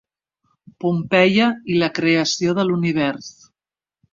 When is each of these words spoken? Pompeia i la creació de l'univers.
Pompeia 0.85 1.49
i 1.73 1.77
la 1.83 1.91
creació 1.99 2.57
de 2.61 2.67
l'univers. 2.71 3.29